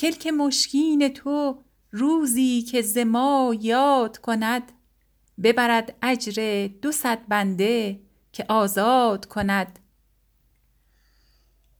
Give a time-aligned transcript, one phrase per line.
[0.00, 1.58] کلک مشکین تو
[1.90, 4.72] روزی که ز ما یاد کند
[5.42, 8.00] ببرد اجر دو صد بنده
[8.32, 9.78] که آزاد کند.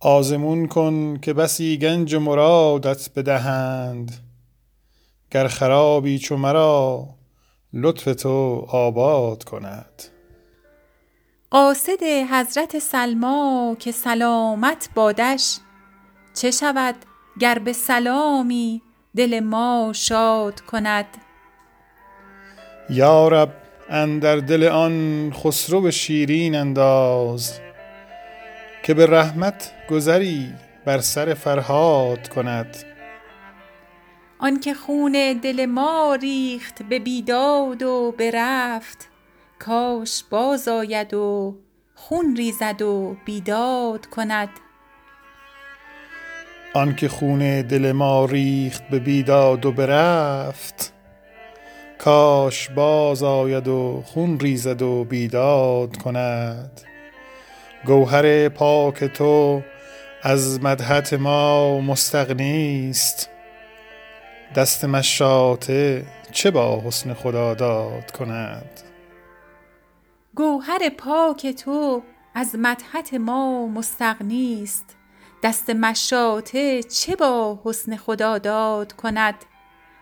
[0.00, 4.12] آزمون کن که بسی گنج و مرادت بدهند
[5.30, 7.08] گر خرابی چو مرا
[7.72, 10.04] لطف تو آباد کند.
[11.50, 15.58] قاصد حضرت سلمیٰ که سلامت بادش
[16.34, 16.94] چه شود
[17.38, 18.82] گر به سلامی
[19.16, 21.06] دل ما شاد کند.
[22.90, 23.54] یا رب
[23.90, 27.60] اندر دل آن خسرو شیرین انداز
[28.82, 30.52] که به رحمت گذری
[30.84, 32.76] بر سر فرهاد کند.
[34.38, 35.12] آنکه خون
[35.42, 39.08] دل ما ریخت به بیداد و برفت
[39.58, 41.56] کاش بازآید و
[41.94, 44.48] خون ریزد و بیداد کند.
[46.74, 50.92] آنکه خون دل ما ریخت به بیداد و برفت
[51.98, 56.80] کاش بازآید و خون ریزد و بیداد کند.
[57.86, 59.62] گوهر پاک تو
[60.22, 63.30] از مدحت ما مستغنی ست
[64.54, 68.80] دست مشاطه چه با حسن خداداد کند؟
[70.34, 72.02] گوهر پاک تو
[72.34, 74.97] از مدحت ما مستغنی ست
[75.42, 79.34] دست مشاطه چه با حسن خداداد کند؟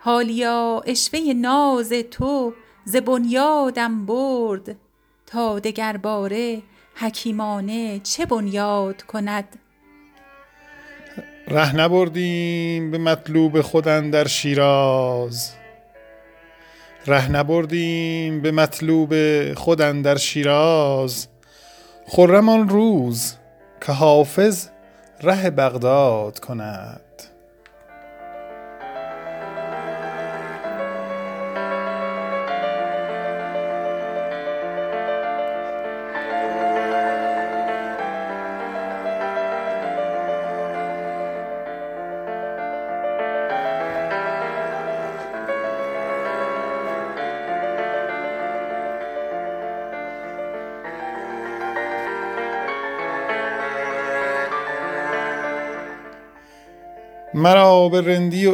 [0.00, 2.52] حالیا عشوه ناز تو
[2.84, 4.76] ز بنیادم برد
[5.26, 6.62] تا دگرباره
[6.94, 9.58] حکیمانه چه بنیاد کند؟
[17.06, 21.28] ره نبردیم به مطلوب خود اندر شیراز.
[22.06, 23.34] خرم آن روز
[23.80, 24.68] که حافظ
[25.22, 27.27] ره بغداد کند.
[57.38, 58.46] مرا به رندی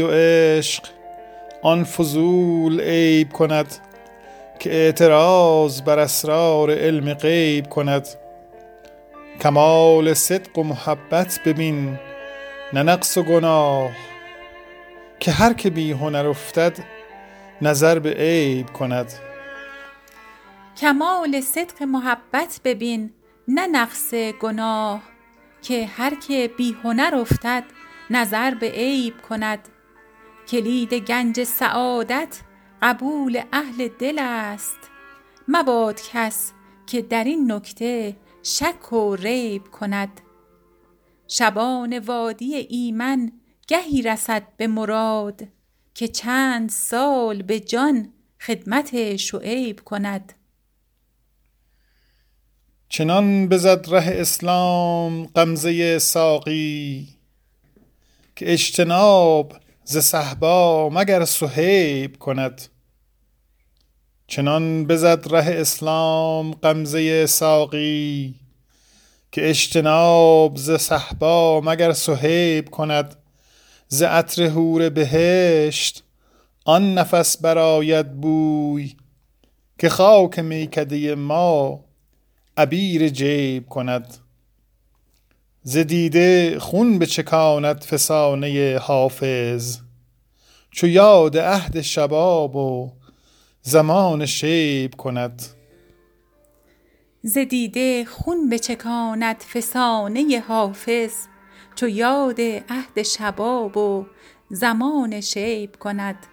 [0.00, 0.82] و عشق
[1.62, 3.66] آن فضول عیب کند
[4.60, 8.08] که اعتراض بر اسرار علم غیب کند.
[9.42, 11.98] کمال صدق و محبت ببین
[12.72, 14.09] نه نقص و گناه
[15.20, 16.78] که هر که بی هنر افتد
[17.62, 19.12] نظر به عیب کند.
[20.76, 23.10] کمال صدق محبت ببین
[23.48, 25.02] نه نقص گناه.
[25.62, 27.64] که هر که بی هنر افتد
[28.10, 29.68] نظر به عیب کند.
[30.48, 32.40] کلید گنج سعادت
[32.82, 34.78] قبول اهل دل است.
[35.48, 36.52] مباد کس
[36.86, 40.20] که در این نکته شک و ریب کند.
[41.28, 43.32] شبان وادی ایمن
[43.70, 45.42] گهی رسد به مراد
[45.94, 50.32] که چند سال به جان خدمت شعیب کند.
[52.88, 57.08] چنان بزد ره اسلام غمزه ساقی
[58.36, 62.16] که اجتناب ز صهبا مگر صهیب
[72.70, 73.04] کند.
[73.04, 73.19] ز
[73.92, 76.04] ز عطر حور بهشت
[76.64, 78.96] آن نفس براید بوی
[79.78, 81.84] که خاک میکده ما
[82.56, 84.16] عبیر جیب کند.
[85.62, 89.78] ز دیده خون بچکاند فسانه حافظ
[90.70, 92.92] چو یاد عهد شباب و
[93.62, 95.42] زمان شیب کند.
[97.22, 101.12] ز دیده خون بچکاند فسانه حافظ
[101.74, 104.06] چو یاد عهد شباب و
[104.50, 106.26] زمان شیب کند.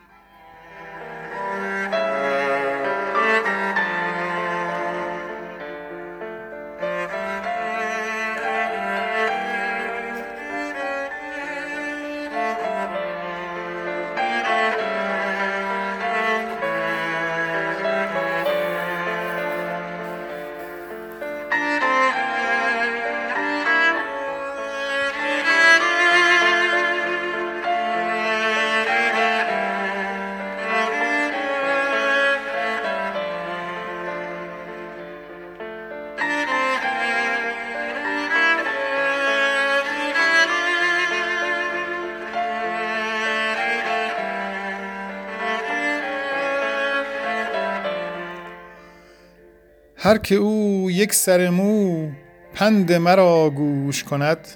[50.07, 52.09] هر که او یک سر مو
[52.53, 54.47] پند مرا گوش کند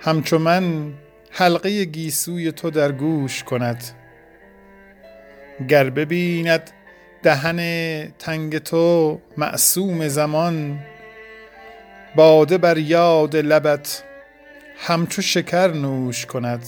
[0.00, 0.92] همچو من
[1.30, 3.84] حلقه گیسوی تو در گوش کند.
[5.68, 6.70] گر ببیند
[7.22, 7.60] دهن
[8.18, 10.78] تنگ تو معصوم زمان
[12.16, 14.04] باده بر یاد لبت
[14.76, 16.66] همچو شکر نوش کند.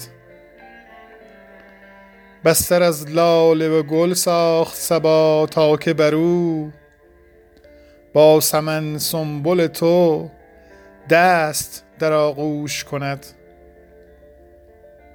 [2.44, 6.72] بستر از لاله و گل ساخت صبا تا که بر او
[8.12, 10.28] با سمن سنبل تو
[11.10, 13.26] دست در آغوش کند.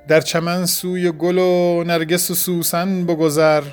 [0.07, 3.63] در چمن سوی گل و نرگس و سوسن بگذر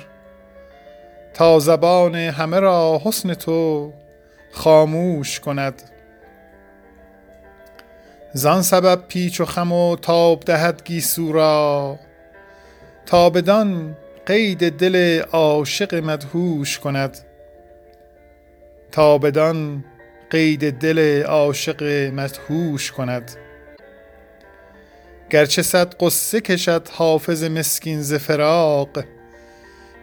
[1.33, 3.93] تا زبان همه را حسن تو
[4.51, 5.81] خاموش کند.
[8.33, 11.99] زان سبب پیچ و خم و تاب دهد گیسو را
[13.05, 17.17] تا بدان قید دل عاشق مدهوش کند.
[18.95, 19.83] تا بدان
[20.29, 21.83] قید دل عاشق
[22.13, 23.31] مدهوش کند.
[25.29, 28.89] گرچه صد قصه کشد حافظ مسکین ز فراق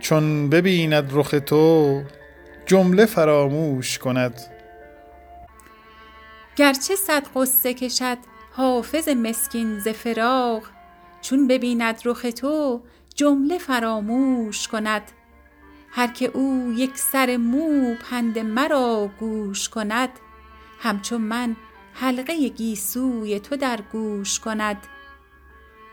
[0.00, 2.02] چون ببیند رخ تو
[2.66, 4.40] جمله فراموش کند.
[6.56, 8.18] گرچه صد قصه کشد
[8.52, 10.62] حافظ مسکین ز فراق
[11.20, 12.82] چون ببیند رخ تو
[13.14, 15.02] جمله فراموش کند.
[15.94, 20.10] هر که او یک سر مو پند مرا گوش کند
[20.78, 21.56] همچو من
[21.92, 24.76] حلقه گیسوی تو در گوش کند.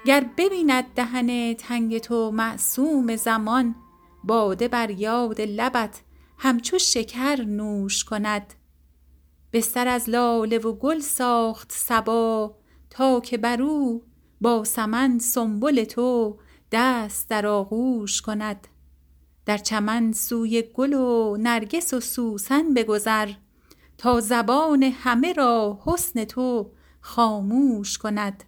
[0.05, 3.75] گر ببیند دهن تنگ تو معصوم زمان
[4.23, 6.01] باده بر یاد لبت
[6.37, 8.53] همچو شکر نوش کند.
[9.53, 12.55] بستر از لاله و گل ساخت صبا
[12.89, 14.03] تا که بر او
[14.41, 16.39] با سمن سنبل تو
[16.71, 18.67] دست در آغوش کند.
[19.45, 23.31] در چمن سوی گل و نرگس و سوسن بگذر
[23.97, 26.71] تا زبان همه را حسن تو
[27.01, 28.43] خاموش کند.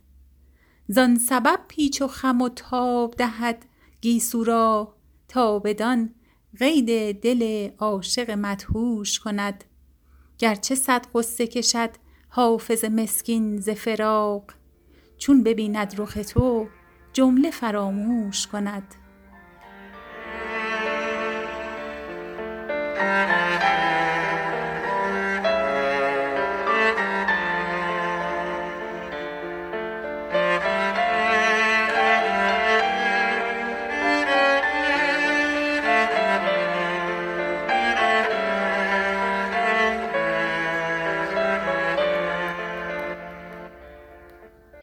[0.87, 3.65] زان سبب پیچ و خم و تاب دهد
[4.01, 4.95] گیسو را
[5.27, 6.13] تا بدان
[6.59, 9.63] قید دل عاشق مدهوش کند.
[10.37, 11.89] گرچه صد غصه کشد
[12.29, 14.51] حافظ مسکین ز فراق
[15.17, 16.67] چون ببیند رخ تو
[17.13, 18.95] جمله فراموش کند.
[23.01, 23.40] Thank you.